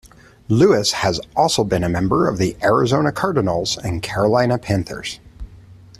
[0.49, 5.19] Lewis has also been a member of the Arizona Cardinals and Carolina Panthers.